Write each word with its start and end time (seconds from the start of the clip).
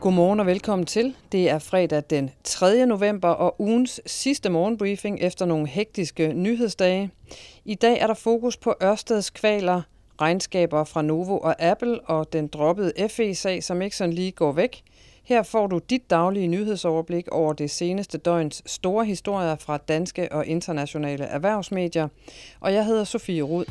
Godmorgen 0.00 0.40
og 0.40 0.46
velkommen 0.46 0.86
til. 0.86 1.16
Det 1.32 1.50
er 1.50 1.58
fredag 1.58 2.02
den 2.10 2.30
3. 2.44 2.86
november 2.86 3.28
og 3.28 3.60
ugens 3.60 4.00
sidste 4.06 4.50
morgenbriefing 4.50 5.20
efter 5.20 5.46
nogle 5.46 5.66
hektiske 5.66 6.32
nyhedsdage. 6.32 7.10
I 7.64 7.74
dag 7.74 7.98
er 8.00 8.06
der 8.06 8.14
fokus 8.14 8.56
på 8.56 8.74
Ørsteds 8.82 9.30
kvaler, 9.30 9.82
regnskaber 10.20 10.84
fra 10.84 11.02
Novo 11.02 11.38
og 11.38 11.62
Apple 11.62 12.00
og 12.00 12.32
den 12.32 12.48
droppede 12.48 13.08
FE-sag, 13.08 13.64
som 13.64 13.82
ikke 13.82 13.96
sådan 13.96 14.14
lige 14.14 14.32
går 14.32 14.52
væk. 14.52 14.82
Her 15.24 15.42
får 15.42 15.66
du 15.66 15.80
dit 15.90 16.10
daglige 16.10 16.46
nyhedsoverblik 16.46 17.28
over 17.28 17.52
det 17.52 17.70
seneste 17.70 18.18
døgns 18.18 18.62
store 18.66 19.04
historier 19.04 19.56
fra 19.56 19.76
danske 19.76 20.32
og 20.32 20.46
internationale 20.46 21.24
erhvervsmedier. 21.24 22.08
Og 22.60 22.74
jeg 22.74 22.84
hedder 22.84 23.04
Sofie 23.04 23.42
Rud. 23.42 23.64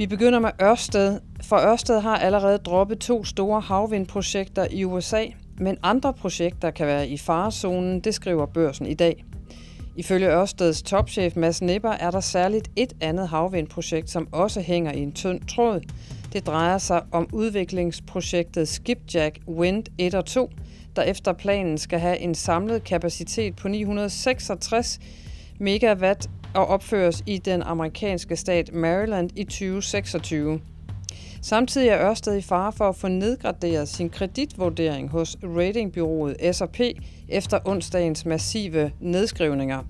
Vi 0.00 0.06
begynder 0.06 0.38
med 0.38 0.50
Ørsted, 0.62 1.20
for 1.42 1.56
Ørsted 1.56 2.00
har 2.00 2.16
allerede 2.16 2.58
droppet 2.58 2.98
to 2.98 3.24
store 3.24 3.60
havvindprojekter 3.60 4.66
i 4.70 4.84
USA, 4.84 5.24
men 5.58 5.76
andre 5.82 6.12
projekter 6.12 6.70
kan 6.70 6.86
være 6.86 7.08
i 7.08 7.18
farezonen, 7.18 8.00
det 8.00 8.14
skriver 8.14 8.46
børsen 8.46 8.86
i 8.86 8.94
dag. 8.94 9.24
Ifølge 9.96 10.40
Ørsteds 10.40 10.82
topchef 10.82 11.36
Mads 11.36 11.62
Nipper 11.62 11.90
er 11.90 12.10
der 12.10 12.20
særligt 12.20 12.70
et 12.76 12.92
andet 13.00 13.28
havvindprojekt, 13.28 14.10
som 14.10 14.28
også 14.32 14.60
hænger 14.60 14.92
i 14.92 14.98
en 14.98 15.12
tynd 15.12 15.40
tråd. 15.40 15.80
Det 16.32 16.46
drejer 16.46 16.78
sig 16.78 17.02
om 17.12 17.28
udviklingsprojektet 17.32 18.68
Skipjack 18.68 19.38
Wind 19.48 19.84
1 19.98 20.14
og 20.14 20.24
2, 20.24 20.50
der 20.96 21.02
efter 21.02 21.32
planen 21.32 21.78
skal 21.78 21.98
have 21.98 22.18
en 22.18 22.34
samlet 22.34 22.84
kapacitet 22.84 23.56
på 23.56 23.68
966 23.68 25.00
megawatt 25.58 26.30
og 26.54 26.66
opføres 26.66 27.22
i 27.26 27.38
den 27.38 27.62
amerikanske 27.62 28.36
stat 28.36 28.74
Maryland 28.74 29.30
i 29.36 29.44
2026. 29.44 30.60
Samtidig 31.42 31.88
er 31.88 32.08
Ørsted 32.08 32.36
i 32.36 32.42
fare 32.42 32.72
for 32.72 32.88
at 32.88 32.96
få 32.96 33.08
nedgraderet 33.08 33.88
sin 33.88 34.10
kreditvurdering 34.10 35.10
hos 35.10 35.36
ratingbyrået 35.42 36.36
S&P 36.52 36.80
efter 37.28 37.58
onsdagens 37.64 38.26
massive 38.26 38.90
nedskrivninger. 39.00 39.82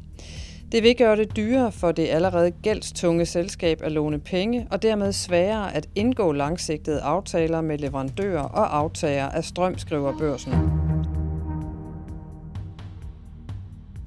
Det 0.73 0.83
vil 0.83 0.97
gøre 0.97 1.17
det 1.17 1.37
dyrere 1.37 1.73
for 1.73 1.93
det 1.93 2.09
allerede 2.09 2.51
gældstunge 2.51 3.27
selskab 3.27 3.81
at 3.83 3.93
låne 3.93 4.19
penge, 4.19 4.67
og 4.71 4.83
dermed 4.83 5.13
sværere 5.13 5.75
at 5.75 5.89
indgå 5.95 6.33
langsigtede 6.33 7.01
aftaler 7.01 7.61
med 7.61 7.79
leverandører 7.79 8.43
og 8.43 8.77
aftager 8.77 9.29
af 9.29 9.45
strøm, 9.45 9.79
skriver 9.79 10.19
børsen. 10.19 10.90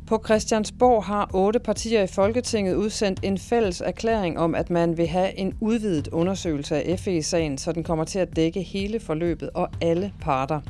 På 0.07 0.21
Christiansborg 0.25 1.03
har 1.03 1.29
otte 1.33 1.59
partier 1.59 2.03
i 2.03 2.07
Folketinget 2.07 2.75
udsendt 2.75 3.19
en 3.23 3.37
fælles 3.37 3.81
erklæring 3.81 4.39
om, 4.39 4.55
at 4.55 4.69
man 4.69 4.97
vil 4.97 5.07
have 5.07 5.39
en 5.39 5.53
udvidet 5.59 6.07
undersøgelse 6.07 6.75
af 6.75 6.99
FE-sagen, 6.99 7.57
så 7.57 7.71
den 7.71 7.83
kommer 7.83 8.03
til 8.03 8.19
at 8.19 8.35
dække 8.35 8.61
hele 8.61 8.99
forløbet 8.99 9.49
og 9.53 9.69
alle 9.81 10.13
parter. 10.21 10.61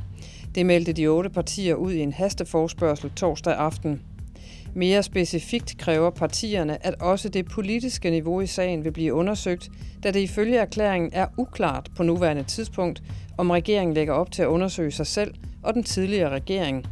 Det 0.56 0.66
meldte 0.66 0.94
de 0.94 1.08
otte 1.08 1.30
partier 1.30 1.76
ud 1.76 1.92
i 1.92 2.00
en 2.00 2.14
hasteforspørgsel 2.14 3.12
torsdag 3.16 3.54
aften. 3.54 4.02
Mere 4.76 5.04
specifikt 5.04 5.78
kræver 5.78 6.10
partierne, 6.10 6.86
at 6.86 7.02
også 7.02 7.30
det 7.30 7.46
politiske 7.46 8.10
niveau 8.10 8.42
i 8.42 8.48
sagen 8.48 8.84
vil 8.84 8.92
blive 8.92 9.14
undersøgt, 9.14 9.70
da 10.04 10.12
det 10.12 10.20
ifølge 10.20 10.58
erklæringen 10.58 11.10
er 11.14 11.28
uklart 11.38 11.90
på 11.96 12.04
nuværende 12.04 12.44
tidspunkt, 12.44 13.04
om 13.38 13.50
regeringen 13.50 13.94
lægger 13.94 14.14
op 14.14 14.32
til 14.32 14.42
at 14.42 14.48
undersøge 14.48 14.92
sig 14.92 15.08
selv 15.08 15.34
og 15.64 15.74
den 15.74 15.84
tidligere 15.84 16.30
regering. 16.30 16.86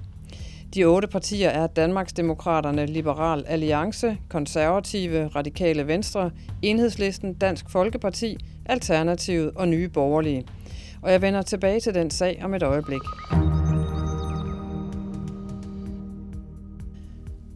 De 0.75 0.85
otte 0.85 1.07
partier 1.07 1.49
er 1.49 1.67
Danmarksdemokraterne, 1.67 2.85
Liberal 2.85 3.43
Alliance, 3.47 4.17
Konservative, 4.29 5.27
Radikale 5.27 5.87
Venstre, 5.87 6.31
Enhedslisten, 6.61 7.33
Dansk 7.33 7.69
Folkeparti, 7.69 8.37
Alternativet 8.65 9.51
og 9.55 9.67
Nye 9.67 9.89
Borgerlige. 9.89 10.43
Og 11.01 11.11
jeg 11.11 11.21
vender 11.21 11.41
tilbage 11.41 11.79
til 11.79 11.93
den 11.93 12.09
sag 12.09 12.41
om 12.43 12.53
et 12.53 12.63
øjeblik. 12.63 13.01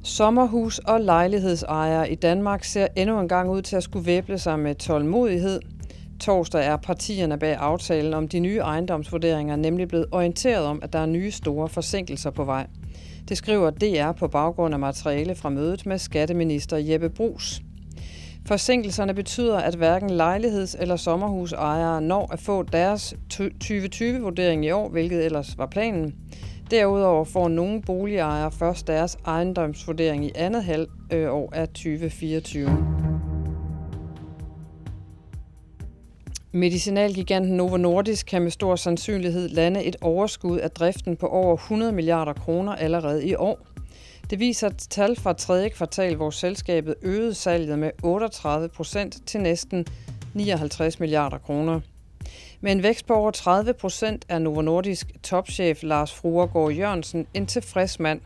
Sommerhus- 0.03 0.79
og 0.79 1.01
lejlighedsejere 1.01 2.11
i 2.11 2.15
Danmark 2.15 2.63
ser 2.63 2.87
endnu 2.95 3.19
en 3.19 3.27
gang 3.27 3.49
ud 3.49 3.61
til 3.61 3.75
at 3.75 3.83
skulle 3.83 4.05
væble 4.05 4.37
sig 4.37 4.59
med 4.59 4.75
tålmodighed. 4.75 5.59
Torsdag 6.19 6.65
er 6.65 6.77
partierne 6.77 7.39
bag 7.39 7.55
aftalen 7.55 8.13
om 8.13 8.27
de 8.27 8.39
nye 8.39 8.57
ejendomsvurderinger 8.57 9.55
nemlig 9.55 9.87
blevet 9.87 10.05
orienteret 10.11 10.65
om, 10.65 10.79
at 10.83 10.93
der 10.93 10.99
er 10.99 11.05
nye 11.05 11.31
store 11.31 11.69
forsinkelser 11.69 12.29
på 12.29 12.43
vej. 12.43 12.67
Det 13.29 13.37
skriver 13.37 13.69
DR 13.69 14.11
på 14.11 14.27
baggrund 14.27 14.73
af 14.73 14.79
materiale 14.79 15.35
fra 15.35 15.49
mødet 15.49 15.85
med 15.85 15.97
skatteminister 15.97 16.77
Jeppe 16.77 17.09
Brugs. 17.09 17.61
Forsinkelserne 18.47 19.13
betyder, 19.13 19.57
at 19.57 19.75
hverken 19.75 20.09
lejligheds- 20.09 20.81
eller 20.81 20.95
sommerhusejere 20.95 22.01
når 22.01 22.33
at 22.33 22.39
få 22.39 22.63
deres 22.63 23.15
2020-vurdering 23.33 24.65
i 24.65 24.71
år, 24.71 24.89
hvilket 24.89 25.25
ellers 25.25 25.57
var 25.57 25.65
planen. 25.65 26.15
Derudover 26.71 27.23
får 27.23 27.47
nogle 27.47 27.81
boligejere 27.81 28.51
først 28.51 28.87
deres 28.87 29.17
ejendomsvurdering 29.25 30.25
i 30.25 30.31
andet 30.35 30.63
halvår 30.63 31.49
af 31.53 31.67
2024. 31.67 33.14
Medicinalgiganten 36.55 37.57
Novo 37.57 37.77
Nordisk 37.77 38.25
kan 38.25 38.41
med 38.41 38.51
stor 38.51 38.75
sandsynlighed 38.75 39.49
lande 39.49 39.83
et 39.83 39.95
overskud 40.01 40.57
af 40.57 40.71
driften 40.71 41.15
på 41.15 41.27
over 41.27 41.53
100 41.53 41.91
milliarder 41.91 42.33
kroner 42.33 42.75
allerede 42.75 43.27
i 43.27 43.35
år. 43.35 43.67
Det 44.29 44.39
viser 44.39 44.67
et 44.67 44.87
tal 44.89 45.15
fra 45.15 45.33
tredje 45.33 45.69
kvartal, 45.69 46.15
hvor 46.15 46.29
selskabet 46.29 46.95
øgede 47.01 47.33
salget 47.33 47.79
med 47.79 47.91
38 48.03 48.69
procent 48.69 49.27
til 49.27 49.41
næsten 49.41 49.85
59 50.33 50.99
milliarder 50.99 51.37
kroner. 51.37 51.79
Med 52.61 52.71
en 52.71 52.83
vækst 52.83 53.07
på 53.07 53.13
over 53.13 53.31
30 53.31 53.73
procent 53.73 54.25
er 54.29 54.39
Novo 54.39 54.61
Nordisk 54.61 55.07
topchef 55.23 55.83
Lars 55.83 56.13
Fruergaard 56.13 56.71
Jørgensen 56.71 57.27
en 57.33 57.45
tilfreds 57.45 57.99
mand. 57.99 58.21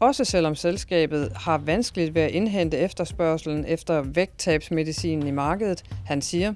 Også 0.00 0.24
selvom 0.24 0.54
selskabet 0.54 1.32
har 1.36 1.58
vanskeligt 1.58 2.14
ved 2.14 2.22
at 2.22 2.30
indhente 2.30 2.78
efterspørgselen 2.78 3.64
efter 3.68 4.02
vægttabsmedicinen 4.02 5.26
i 5.26 5.30
markedet, 5.30 5.84
han 6.06 6.22
siger, 6.22 6.54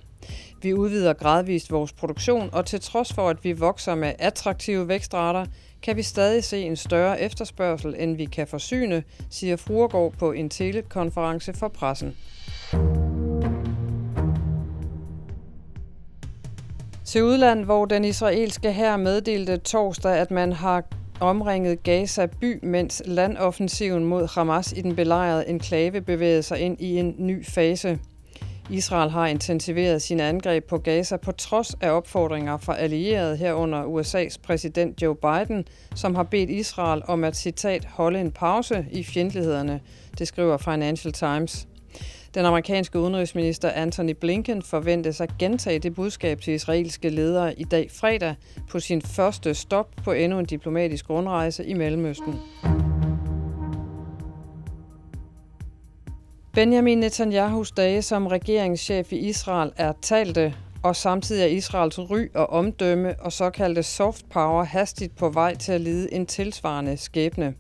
vi 0.63 0.75
udvider 0.75 1.13
gradvist 1.13 1.73
vores 1.73 1.93
produktion, 1.93 2.51
og 2.53 2.67
til 2.67 2.81
trods 2.81 3.13
for, 3.13 3.29
at 3.29 3.45
vi 3.45 3.53
vokser 3.53 3.95
med 3.95 4.13
attraktive 4.19 4.89
vækstrater, 4.89 5.47
kan 5.83 5.97
vi 5.97 6.03
stadig 6.03 6.45
se 6.45 6.63
en 6.63 6.77
større 6.77 7.21
efterspørgsel, 7.21 7.95
end 7.99 8.17
vi 8.17 8.25
kan 8.25 8.47
forsyne, 8.47 9.03
siger 9.31 9.57
Fruergaard 9.57 10.13
på 10.19 10.33
en 10.33 10.51
telekonference 10.51 11.53
for 11.53 11.69
pressen. 11.69 12.17
Til 17.15 17.23
udland, 17.23 17.65
hvor 17.65 17.85
den 17.85 18.05
israelske 18.05 18.73
hær 18.73 18.97
meddelte 18.97 19.57
torsdag, 19.57 20.13
at 20.13 20.31
man 20.31 20.53
har 20.53 20.85
omringet 21.21 21.83
Gaza 21.83 22.27
by, 22.27 22.59
mens 22.63 23.03
landoffensiven 23.07 24.05
mod 24.05 24.35
Hamas 24.35 24.73
i 24.73 24.81
den 24.81 24.97
belejrede 24.97 25.49
enklave 25.49 26.01
bevægede 26.01 26.43
sig 26.43 26.59
ind 26.59 26.81
i 26.81 26.99
en 26.99 27.15
ny 27.19 27.47
fase. 27.47 27.99
Israel 28.71 29.11
har 29.11 29.27
intensiveret 29.27 30.03
sine 30.03 30.23
angreb 30.23 30.65
på 30.65 30.79
Gaza 30.79 31.17
på 31.17 31.33
trods 31.33 31.75
af 31.81 31.91
opfordringer 31.91 32.57
fra 32.57 32.77
allierede 32.77 33.37
herunder 33.37 33.85
USA's 33.85 34.37
præsident 34.43 35.03
Joe 35.03 35.17
Biden, 35.17 35.65
som 35.95 36.15
har 36.15 36.23
bedt 36.23 36.51
Israel 36.51 37.03
om 37.07 37.25
at 37.25 37.37
citat 37.37 37.85
holde 37.85 38.21
en 38.21 38.31
pause 38.31 38.87
i 38.91 39.05
fjendtlighederne, 39.05 39.81
det 40.19 40.29
skriver 40.29 40.57
Financial 40.57 41.13
Times. 41.13 41.67
Den 42.35 42.47
amerikanske 42.47 42.99
udenrigsminister 42.99 43.71
Anthony 43.71 44.11
Blinken 44.11 44.63
forventes 44.63 45.21
at 45.21 45.39
gentage 45.39 45.79
det 45.79 45.95
budskab 45.95 46.41
til 46.41 46.55
israelske 46.55 47.09
ledere 47.09 47.61
i 47.61 47.65
dag 47.65 47.91
fredag 47.91 48.35
på 48.71 48.81
sin 48.81 49.03
første 49.03 49.55
stop 49.55 49.91
på 50.05 50.13
endnu 50.13 50.39
en 50.39 50.45
diplomatisk 50.45 51.11
rundrejse 51.11 51.65
i 51.65 51.75
Mellemøsten. 51.75 52.35
Benjamin 56.53 56.99
Netanyahus 56.99 57.71
dage 57.71 58.03
som 58.03 58.27
regeringschef 58.27 59.13
i 59.13 59.17
Israel 59.17 59.73
er 59.77 59.93
talte, 60.03 60.55
og 60.83 60.97
samtidig 60.97 61.43
er 61.43 61.47
Israels 61.47 61.99
ry 61.99 62.27
og 62.35 62.51
omdømme 62.51 63.15
og 63.21 63.33
såkaldte 63.33 63.83
soft 63.83 64.29
power 64.31 64.65
hastigt 64.65 65.17
på 65.17 65.29
vej 65.29 65.55
til 65.55 65.73
at 65.73 65.81
lide 65.81 66.15
en 66.15 66.27
tilsvarende 66.27 66.97
skæbne. 66.97 67.55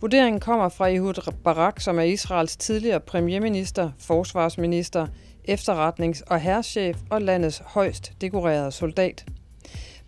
Vurderingen 0.00 0.40
kommer 0.40 0.68
fra 0.68 0.90
Ehud 0.90 1.32
Barak, 1.44 1.80
som 1.80 1.98
er 1.98 2.02
Israels 2.02 2.56
tidligere 2.56 3.00
premierminister, 3.00 3.90
forsvarsminister, 3.98 5.06
efterretnings- 5.48 6.22
og 6.26 6.40
herrschef 6.40 6.96
og 7.10 7.22
landets 7.22 7.62
højst 7.64 8.12
dekorerede 8.20 8.72
soldat. 8.72 9.24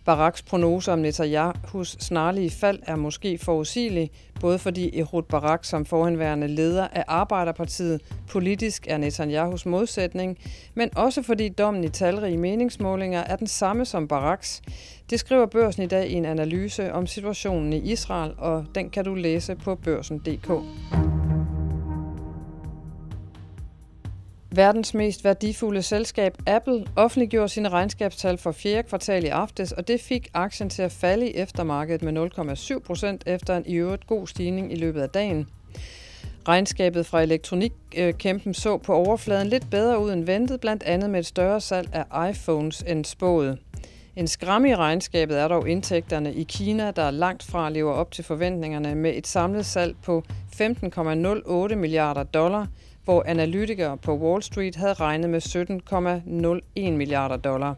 Baraks 0.05 0.41
prognose 0.41 0.91
om 0.91 0.99
Netanyahus 0.99 1.97
snarlige 1.99 2.49
fald 2.49 2.79
er 2.87 2.95
måske 2.95 3.37
forudsigelig, 3.37 4.11
både 4.39 4.59
fordi 4.59 4.99
Ehud 4.99 5.21
Barak 5.21 5.65
som 5.65 5.85
forhenværende 5.85 6.47
leder 6.47 6.87
af 6.87 7.03
Arbejderpartiet 7.07 8.01
politisk 8.29 8.87
er 8.87 8.97
Netanyahus 8.97 9.65
modsætning, 9.65 10.37
men 10.73 10.89
også 10.97 11.21
fordi 11.21 11.49
dommen 11.49 11.83
i 11.83 11.89
talrige 11.89 12.37
meningsmålinger 12.37 13.19
er 13.19 13.35
den 13.35 13.47
samme 13.47 13.85
som 13.85 14.07
Baraks. 14.07 14.61
Det 15.09 15.19
skriver 15.19 15.45
børsen 15.45 15.83
i 15.83 15.87
dag 15.87 16.07
i 16.07 16.13
en 16.13 16.25
analyse 16.25 16.93
om 16.93 17.07
situationen 17.07 17.73
i 17.73 17.91
Israel, 17.91 18.33
og 18.37 18.65
den 18.75 18.89
kan 18.89 19.05
du 19.05 19.15
læse 19.15 19.55
på 19.55 19.75
børsen.dk. 19.75 20.51
Verdens 24.55 24.93
mest 24.93 25.23
værdifulde 25.23 25.81
selskab 25.81 26.37
Apple 26.47 26.85
offentliggjorde 26.95 27.49
sine 27.49 27.69
regnskabstal 27.69 28.37
for 28.37 28.51
fjerde 28.51 28.87
kvartal 28.87 29.23
i 29.23 29.27
aftes, 29.27 29.71
og 29.71 29.87
det 29.87 30.01
fik 30.01 30.27
aktien 30.33 30.69
til 30.69 30.81
at 30.81 30.91
falde 30.91 31.29
i 31.29 31.35
eftermarkedet 31.35 32.03
med 32.03 32.31
0,7 32.77 32.79
procent 32.79 33.23
efter 33.25 33.57
en 33.57 33.63
i 33.65 33.75
øvrigt 33.75 34.07
god 34.07 34.27
stigning 34.27 34.73
i 34.73 34.75
løbet 34.75 35.01
af 35.01 35.09
dagen. 35.09 35.47
Regnskabet 36.47 37.05
fra 37.05 37.21
elektronikkæmpen 37.21 38.53
så 38.53 38.77
på 38.77 38.93
overfladen 38.93 39.47
lidt 39.47 39.69
bedre 39.69 39.99
ud 39.99 40.13
end 40.13 40.23
ventet, 40.23 40.61
blandt 40.61 40.83
andet 40.83 41.09
med 41.09 41.19
et 41.19 41.25
større 41.25 41.61
salg 41.61 41.89
af 41.93 42.29
iPhones 42.29 42.83
end 42.87 43.05
spået. 43.05 43.57
En 44.15 44.27
skram 44.27 44.65
i 44.65 44.75
regnskabet 44.75 45.39
er 45.39 45.47
dog 45.47 45.69
indtægterne 45.69 46.33
i 46.33 46.43
Kina, 46.43 46.91
der 46.91 47.11
langt 47.11 47.43
fra 47.43 47.69
lever 47.69 47.93
op 47.93 48.11
til 48.11 48.23
forventningerne 48.23 48.95
med 48.95 49.13
et 49.15 49.27
samlet 49.27 49.65
salg 49.65 49.95
på 50.03 50.23
15,08 50.61 51.75
milliarder 51.75 52.23
dollar, 52.23 52.67
hvor 53.05 53.23
analytikere 53.25 53.97
på 53.97 54.17
Wall 54.17 54.43
Street 54.43 54.75
havde 54.75 54.93
regnet 54.93 55.29
med 55.29 55.41
17,01 56.87 56.91
milliarder 56.91 57.37
dollar. 57.37 57.75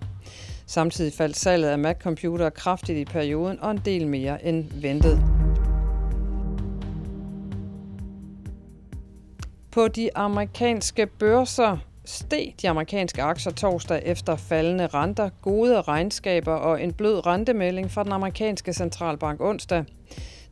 Samtidig 0.65 1.13
faldt 1.13 1.37
salget 1.37 1.69
af 1.69 1.79
Mac-computere 1.79 2.51
kraftigt 2.51 2.97
i 2.97 3.05
perioden 3.05 3.59
og 3.59 3.71
en 3.71 3.81
del 3.85 4.07
mere 4.07 4.45
end 4.45 4.65
ventet. 4.81 5.23
På 9.71 9.87
de 9.87 10.17
amerikanske 10.17 11.07
børser 11.07 11.77
steg 12.05 12.53
de 12.61 12.69
amerikanske 12.69 13.21
aktier 13.21 13.53
torsdag 13.53 14.01
efter 14.05 14.35
faldende 14.35 14.87
renter, 14.87 15.29
gode 15.41 15.81
regnskaber 15.81 16.53
og 16.53 16.83
en 16.83 16.93
blød 16.93 17.25
rentemelding 17.25 17.91
fra 17.91 18.03
den 18.03 18.11
amerikanske 18.11 18.73
centralbank 18.73 19.41
onsdag. 19.41 19.85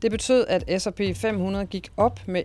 Det 0.02 0.12
betød, 0.12 0.46
at 0.48 0.82
S&P 0.82 1.02
500 1.16 1.66
gik 1.66 1.90
op 1.98 2.20
med 2.28 2.44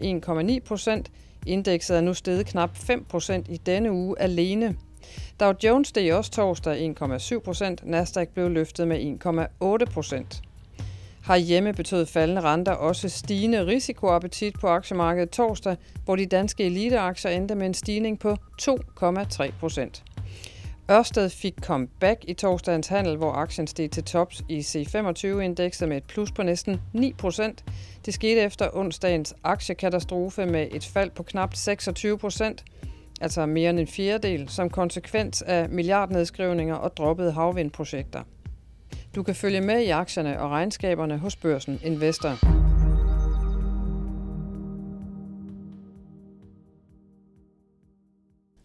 1,9 0.61 0.69
procent. 0.69 1.11
Indekset 1.46 1.96
er 1.96 2.00
nu 2.00 2.14
steget 2.14 2.46
knap 2.46 2.70
5% 2.76 3.32
i 3.48 3.56
denne 3.56 3.93
uge 3.93 4.20
alene. 4.20 4.76
Dow 5.40 5.52
Jones 5.64 5.88
steg 5.88 6.14
også 6.14 6.31
torsdag 6.31 6.94
1,7%, 7.02 7.76
Nasdaq 7.82 8.28
blev 8.28 8.50
løftet 8.50 8.88
med 8.88 8.98
1,8%. 9.26 10.43
Herhjemme 11.26 11.72
betød 11.72 12.06
faldende 12.06 12.40
renter 12.40 12.72
også 12.72 13.08
stigende 13.08 13.66
risikoappetit 13.66 14.54
på 14.60 14.69
aktiemarkedet 14.69 15.31
torsdag, 15.31 15.76
hvor 16.04 16.16
de 16.16 16.26
danske 16.26 16.64
eliteaktier 16.64 17.31
endte 17.31 17.54
med 17.54 17.66
en 17.66 17.75
stigning 17.75 18.19
på 18.19 18.37
2,3 18.62 19.52
procent. 19.60 20.04
Ørsted 20.90 21.28
fik 21.28 21.54
comeback 21.60 22.24
i 22.28 22.34
torsdagens 22.34 22.86
handel, 22.86 23.16
hvor 23.16 23.32
aktien 23.32 23.66
steg 23.66 23.90
til 23.90 24.04
tops 24.04 24.42
i 24.48 24.58
C25-indekset 24.58 25.88
med 25.88 25.96
et 25.96 26.04
plus 26.04 26.32
på 26.32 26.42
næsten 26.42 26.80
9 26.92 27.12
procent. 27.12 27.64
Det 28.04 28.14
skete 28.14 28.40
efter 28.40 28.68
onsdagens 28.72 29.34
aktiekatastrofe 29.44 30.46
med 30.46 30.68
et 30.72 30.84
fald 30.84 31.10
på 31.10 31.22
knap 31.22 31.54
26 31.54 32.18
procent, 32.18 32.64
altså 33.20 33.46
mere 33.46 33.70
end 33.70 33.80
en 33.80 33.86
fjerdedel, 33.86 34.48
som 34.48 34.70
konsekvens 34.70 35.42
af 35.42 35.68
milliardnedskrivninger 35.68 36.74
og 36.74 36.96
droppede 36.96 37.32
havvindprojekter. 37.32 38.22
Du 39.14 39.22
kan 39.22 39.34
følge 39.34 39.60
med 39.60 39.80
i 39.80 39.90
aktierne 39.90 40.40
og 40.40 40.50
regnskaberne 40.50 41.18
hos 41.18 41.36
Børsen 41.36 41.80
Investor. 41.84 42.65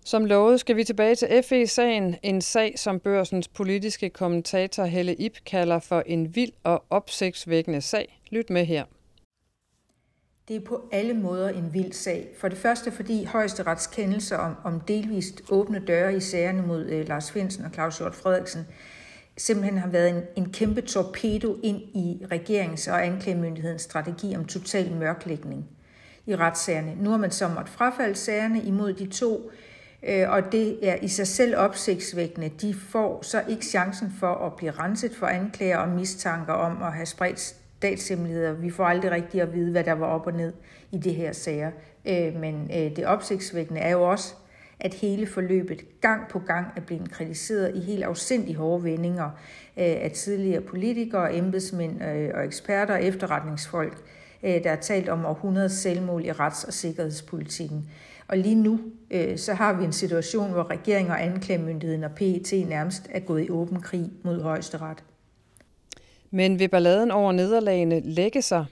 Som 0.06 0.26
lovet 0.26 0.60
skal 0.60 0.76
vi 0.76 0.84
tilbage 0.84 1.16
til 1.16 1.44
FE-sagen, 1.44 2.16
en 2.24 2.42
sag, 2.42 2.80
som 2.80 3.00
børsens 3.00 3.48
politiske 3.48 4.10
kommentator 4.10 4.84
Helle 4.84 5.16
Ip 5.16 5.38
kalder 5.46 5.80
for 5.80 6.04
en 6.06 6.36
vild 6.36 6.52
og 6.64 6.84
opsigtsvækkende 6.90 7.82
sag. 7.82 8.22
Lyt 8.30 8.50
med 8.50 8.66
her. 8.66 8.86
Det 10.48 10.56
er 10.56 10.66
på 10.66 10.90
alle 10.92 11.14
måder 11.14 11.50
en 11.50 11.74
vild 11.74 11.92
sag. 11.92 12.28
For 12.38 12.48
det 12.48 12.58
første 12.58 12.92
fordi 12.92 13.24
højesterets 13.24 13.88
kendelse 13.88 14.38
om, 14.38 14.56
om 14.64 14.80
delvist 14.80 15.42
åbne 15.50 15.84
døre 15.88 16.16
i 16.16 16.20
sagerne 16.20 16.62
mod 16.62 16.86
øh, 16.86 17.08
Lars 17.08 17.32
Finsen 17.32 17.66
og 17.66 17.72
Claus 17.72 17.98
Hjort 17.98 18.16
Frederiksen 18.16 18.66
simpelthen 19.38 19.78
har 19.78 19.90
været 19.90 20.10
en, 20.10 20.24
en 20.36 20.52
kæmpe 20.54 20.82
torpedo 20.82 21.58
ind 21.64 21.78
i 21.78 22.26
regerings- 22.32 22.92
og 22.92 23.06
anklagemyndighedens 23.06 23.82
strategi 23.82 24.36
om 24.36 24.46
total 24.46 24.92
mørklægning 24.92 25.70
i 26.26 26.36
retssagerne. 26.36 26.96
Nu 27.00 27.10
har 27.10 27.18
man 27.18 27.32
så 27.32 27.48
måttet 27.48 27.70
frafalde 27.70 28.16
sagerne 28.16 28.62
imod 28.62 28.94
de 28.94 29.06
to, 29.06 29.52
Øh, 30.04 30.30
og 30.30 30.52
det 30.52 30.90
er 30.90 30.96
i 31.02 31.08
sig 31.08 31.28
selv 31.28 31.58
opsigtsvækkende. 31.58 32.50
De 32.62 32.74
får 32.74 33.20
så 33.22 33.44
ikke 33.50 33.66
chancen 33.66 34.14
for 34.20 34.34
at 34.34 34.56
blive 34.56 34.72
renset 34.72 35.16
for 35.16 35.28
anklager 35.28 35.78
og 35.78 35.90
mistanker 35.90 36.54
om 36.54 36.84
at 36.84 36.94
have 36.94 37.06
spredt 37.06 37.40
statshemmeligheder. 37.78 38.54
Vi 38.54 38.70
får 38.70 38.86
aldrig 38.86 39.12
rigtig 39.12 39.42
at 39.42 39.54
vide, 39.54 39.72
hvad 39.72 39.84
der 39.84 39.94
var 39.94 40.08
op 40.08 40.28
og 40.28 40.34
ned 40.34 40.54
i 40.92 40.98
det 40.98 41.16
her 41.16 41.32
sager. 41.32 41.72
Øh, 42.06 42.36
men 42.36 42.72
øh, 42.74 42.96
det 42.96 43.06
opsigtsvækkende 43.06 43.82
er 43.82 43.92
jo 43.92 44.10
også, 44.10 44.34
at 44.80 44.94
hele 44.94 45.28
forløbet 45.28 46.02
gang 46.02 46.28
på 46.28 46.40
gang 46.40 46.68
er 46.76 46.82
blevet 46.82 47.12
kritiseret 47.12 47.76
i 47.76 47.80
helt 47.80 48.04
afsindig 48.04 48.56
hårde 48.56 48.84
vendinger 48.84 49.26
øh, 49.78 49.86
af 49.86 50.12
tidligere 50.16 50.62
politikere, 50.62 51.36
embedsmænd 51.36 52.04
øh, 52.04 52.30
og 52.34 52.46
eksperter 52.46 52.94
og 52.94 53.04
efterretningsfolk, 53.04 53.98
der 54.42 54.70
har 54.70 54.76
talt 54.76 55.10
om 55.10 55.26
århundredes 55.26 55.72
selvmål 55.72 56.26
i 56.26 56.32
rets- 56.32 56.64
og 56.68 56.74
sikkerhedspolitikken. 56.74 57.90
Og 58.28 58.38
lige 58.38 58.56
nu 58.56 58.80
så 59.36 59.54
har 59.54 59.74
vi 59.74 59.84
en 59.84 59.94
situation, 59.94 60.52
hvor 60.52 60.70
regeringen 60.72 61.12
og 61.12 61.24
anklagemyndigheden 61.24 62.04
og 62.04 62.12
PET 62.12 62.68
nærmest 62.68 63.08
er 63.10 63.20
gået 63.20 63.46
i 63.46 63.50
åben 63.50 63.82
krig 63.82 64.10
mod 64.24 64.42
højesteret. 64.42 65.04
Men 66.32 66.60
vil 66.60 66.70
balladen 66.70 67.12
over 67.12 67.32
nederlagene 67.32 68.00
lægge 68.00 68.42
sig? 68.42 68.66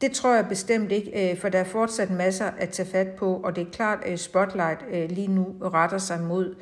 Det 0.00 0.12
tror 0.12 0.34
jeg 0.34 0.46
bestemt 0.48 0.92
ikke, 0.92 1.30
øh, 1.30 1.38
for 1.38 1.48
der 1.48 1.58
er 1.58 1.64
fortsat 1.64 2.10
masser 2.10 2.46
at 2.58 2.68
tage 2.68 2.88
fat 2.88 3.08
på, 3.08 3.36
og 3.36 3.56
det 3.56 3.66
er 3.66 3.70
klart, 3.70 3.98
at 4.04 4.20
spotlight 4.20 4.80
øh, 4.90 5.10
lige 5.10 5.28
nu 5.28 5.54
retter 5.60 5.98
sig 5.98 6.20
mod 6.20 6.54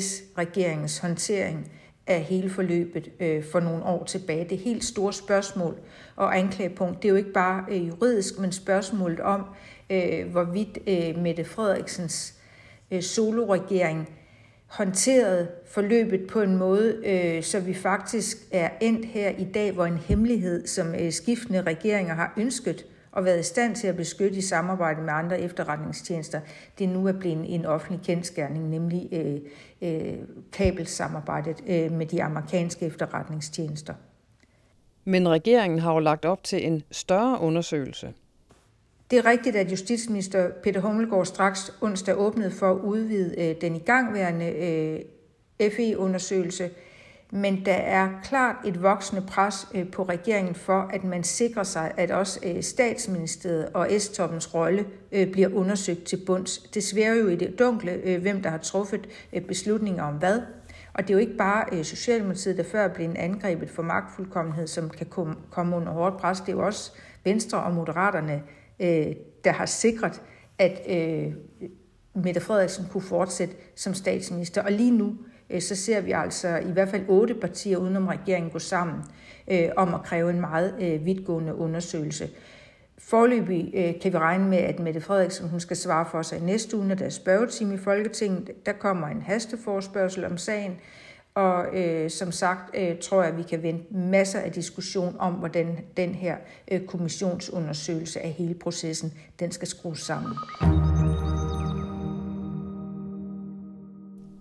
S-regeringens 0.00 0.98
håndtering 0.98 1.72
af 2.08 2.22
hele 2.22 2.50
forløbet 2.50 3.10
øh, 3.20 3.44
for 3.44 3.60
nogle 3.60 3.84
år 3.84 4.04
tilbage. 4.04 4.48
Det 4.50 4.58
helt 4.58 4.84
store 4.84 5.12
spørgsmål 5.12 5.74
og 6.16 6.38
anklagepunkt. 6.38 7.02
Det 7.02 7.08
er 7.08 7.10
jo 7.10 7.16
ikke 7.16 7.32
bare 7.32 7.64
øh, 7.70 7.88
juridisk, 7.88 8.38
men 8.38 8.52
spørgsmålet 8.52 9.20
om, 9.20 9.44
øh, 9.90 10.30
hvorvidt 10.30 10.78
øh, 10.86 11.22
Mette 11.22 11.44
Frederiksens 11.44 12.34
soloregering 13.00 14.08
håndterede 14.68 15.48
forløbet 15.66 16.26
på 16.26 16.40
en 16.40 16.56
måde, 16.56 16.96
øh, 17.06 17.42
så 17.42 17.60
vi 17.60 17.74
faktisk 17.74 18.36
er 18.50 18.70
endt 18.80 19.06
her 19.06 19.30
i 19.30 19.44
dag, 19.44 19.72
hvor 19.72 19.86
en 19.86 19.96
hemmelighed, 19.96 20.66
som 20.66 20.94
øh, 20.94 21.12
skiftende 21.12 21.62
regeringer 21.62 22.14
har 22.14 22.34
ønsket 22.36 22.86
og 23.12 23.24
været 23.24 23.40
i 23.40 23.42
stand 23.42 23.76
til 23.76 23.86
at 23.86 23.96
beskytte 23.96 24.36
i 24.36 24.40
samarbejde 24.40 25.00
med 25.02 25.12
andre 25.12 25.40
efterretningstjenester, 25.40 26.40
det 26.78 26.88
nu 26.88 27.06
er 27.06 27.12
blevet 27.12 27.54
en 27.54 27.66
offentlig 27.66 28.00
kendskærning, 28.04 28.70
nemlig 28.70 29.08
øh, 29.12 29.40
øh, 29.82 30.18
kabelsamarbejdet 30.52 31.56
øh, 31.66 31.92
med 31.92 32.06
de 32.06 32.22
amerikanske 32.22 32.86
efterretningstjenester. 32.86 33.94
Men 35.04 35.28
regeringen 35.28 35.78
har 35.78 35.92
jo 35.92 35.98
lagt 35.98 36.24
op 36.24 36.44
til 36.44 36.66
en 36.66 36.82
større 36.90 37.40
undersøgelse. 37.40 38.12
Det 39.10 39.18
er 39.18 39.26
rigtigt, 39.26 39.56
at 39.56 39.70
justitsminister 39.70 40.50
Peter 40.62 40.80
Hummelgaard 40.80 41.26
straks 41.26 41.72
onsdag 41.80 42.18
åbnede 42.18 42.50
for 42.50 42.70
at 42.70 42.78
udvide 42.78 43.34
øh, 43.38 43.60
den 43.60 43.76
igangværende 43.76 44.46
øh, 44.46 45.00
FE-undersøgelse, 45.72 46.70
men 47.30 47.64
der 47.64 47.74
er 47.74 48.08
klart 48.22 48.56
et 48.64 48.82
voksende 48.82 49.22
pres 49.22 49.68
øh, 49.74 49.90
på 49.90 50.02
regeringen 50.02 50.54
for, 50.54 50.90
at 50.92 51.04
man 51.04 51.24
sikrer 51.24 51.62
sig, 51.62 51.92
at 51.96 52.10
også 52.10 52.40
øh, 52.42 52.62
statsministeriet 52.62 53.68
og 53.74 53.88
S-toppens 53.98 54.54
rolle 54.54 54.86
øh, 55.12 55.32
bliver 55.32 55.48
undersøgt 55.54 56.04
til 56.04 56.16
bunds. 56.26 56.58
Det 56.58 56.84
sværer 56.84 57.14
jo 57.14 57.28
i 57.28 57.36
det 57.36 57.58
dunkle, 57.58 58.18
hvem 58.22 58.42
der 58.42 58.50
har 58.50 58.58
truffet 58.58 59.08
beslutninger 59.48 60.02
om 60.02 60.14
hvad. 60.14 60.40
Og 60.94 61.02
det 61.02 61.10
er 61.10 61.14
jo 61.14 61.20
ikke 61.20 61.36
bare 61.36 61.84
Socialdemokratiet, 61.84 62.56
der 62.56 62.64
før 62.64 62.88
blev 62.88 63.10
angrebet 63.16 63.70
for 63.70 63.82
magtfuldkommenhed, 63.82 64.66
som 64.66 64.90
kan 64.90 65.06
komme, 65.50 65.76
under 65.76 65.92
hårdt 65.92 66.16
pres. 66.16 66.40
Det 66.40 66.48
er 66.48 66.52
jo 66.52 66.66
også 66.66 66.92
Venstre 67.24 67.62
og 67.62 67.74
Moderaterne, 67.74 68.42
der 69.44 69.52
har 69.52 69.66
sikret, 69.66 70.22
at 70.58 70.86
Mette 72.14 72.40
Frederiksen 72.40 72.86
kunne 72.90 73.02
fortsætte 73.02 73.54
som 73.74 73.94
statsminister. 73.94 74.62
Og 74.62 74.72
lige 74.72 74.90
nu, 74.90 75.16
Øh, 75.50 75.60
så 75.62 75.76
ser 75.76 76.00
vi 76.00 76.12
altså 76.12 76.56
i 76.56 76.72
hvert 76.72 76.88
fald 76.88 77.04
otte 77.08 77.34
partier 77.34 77.76
udenom 77.76 78.08
regeringen 78.08 78.50
gå 78.50 78.58
sammen 78.58 78.96
øh, 79.50 79.68
om 79.76 79.94
at 79.94 80.02
kræve 80.02 80.30
en 80.30 80.40
meget 80.40 80.74
øh, 80.80 81.04
vidtgående 81.04 81.54
undersøgelse. 81.54 82.28
Forløbig 82.98 83.70
øh, 83.74 84.00
kan 84.00 84.12
vi 84.12 84.18
regne 84.18 84.48
med, 84.48 84.58
at 84.58 84.78
Mette 84.80 85.00
Frederiksen 85.00 85.48
hun 85.48 85.60
skal 85.60 85.76
svare 85.76 86.06
for 86.10 86.22
sig 86.22 86.38
i 86.38 86.42
næste 86.42 86.76
uge, 86.76 86.88
når 86.88 86.94
der 86.94 87.04
er 87.04 87.10
spørgetime 87.10 87.74
i 87.74 87.78
Folketinget. 87.78 88.66
Der 88.66 88.72
kommer 88.72 89.06
en 89.06 89.22
hasteforspørgsel 89.22 90.24
om 90.24 90.36
sagen, 90.36 90.78
og 91.34 91.76
øh, 91.76 92.10
som 92.10 92.32
sagt 92.32 92.76
øh, 92.76 92.98
tror 92.98 93.22
jeg, 93.22 93.32
at 93.32 93.38
vi 93.38 93.42
kan 93.42 93.62
vente 93.62 93.94
masser 93.94 94.40
af 94.40 94.52
diskussion 94.52 95.16
om, 95.18 95.32
hvordan 95.32 95.78
den 95.96 96.14
her 96.14 96.36
øh, 96.70 96.80
kommissionsundersøgelse 96.86 98.20
af 98.20 98.30
hele 98.30 98.54
processen, 98.54 99.12
den 99.40 99.52
skal 99.52 99.68
skrues 99.68 100.00
sammen. 100.00 100.32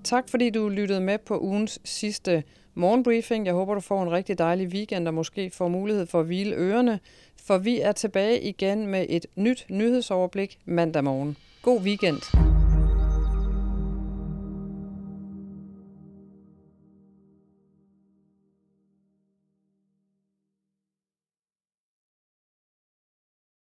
Tak 0.08 0.30
fordi 0.30 0.50
du 0.50 0.70
lyttede 0.70 1.02
med 1.02 1.18
på 1.18 1.40
ugens 1.40 1.80
sidste 1.84 2.44
morgenbriefing. 2.74 3.46
Jeg 3.46 3.54
håber, 3.54 3.74
du 3.74 3.80
får 3.80 4.04
en 4.04 4.12
rigtig 4.12 4.38
dejlig 4.38 4.68
weekend 4.68 5.08
og 5.08 5.14
måske 5.14 5.52
får 5.54 5.68
mulighed 5.68 6.06
for 6.06 6.20
at 6.20 6.26
hvile 6.26 6.56
ørerne, 6.56 7.00
for 7.46 7.58
vi 7.58 7.82
er 7.82 7.92
tilbage 7.92 8.42
igen 8.42 8.88
med 8.88 9.06
et 9.10 9.26
nyt 9.36 9.66
nyhedsoverblik 9.70 10.60
mandag 10.66 11.04
morgen. 11.04 11.38
God 11.62 11.82
weekend. 11.82 12.57